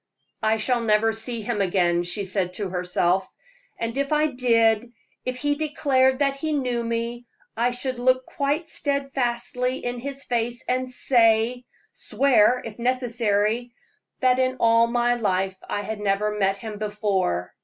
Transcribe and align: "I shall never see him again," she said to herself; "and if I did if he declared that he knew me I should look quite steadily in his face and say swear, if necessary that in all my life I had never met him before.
"I 0.41 0.57
shall 0.57 0.81
never 0.81 1.11
see 1.13 1.43
him 1.43 1.61
again," 1.61 2.01
she 2.01 2.23
said 2.23 2.53
to 2.53 2.69
herself; 2.69 3.31
"and 3.77 3.95
if 3.95 4.11
I 4.11 4.31
did 4.31 4.91
if 5.25 5.37
he 5.37 5.53
declared 5.53 6.17
that 6.17 6.37
he 6.37 6.53
knew 6.53 6.83
me 6.83 7.27
I 7.55 7.69
should 7.69 7.99
look 7.99 8.25
quite 8.25 8.67
steadily 8.67 9.77
in 9.85 9.99
his 9.99 10.23
face 10.23 10.63
and 10.67 10.91
say 10.91 11.65
swear, 11.93 12.63
if 12.65 12.79
necessary 12.79 13.75
that 14.21 14.39
in 14.39 14.57
all 14.59 14.87
my 14.87 15.13
life 15.13 15.59
I 15.69 15.81
had 15.83 15.99
never 15.99 16.35
met 16.35 16.57
him 16.57 16.79
before. 16.79 17.53